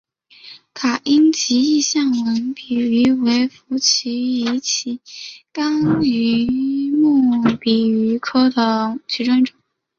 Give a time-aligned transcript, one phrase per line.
[0.73, 4.59] 卡因吉异吻象鼻鱼为辐鳍鱼
[5.53, 9.55] 纲骨舌鱼目象鼻鱼科的其中一种。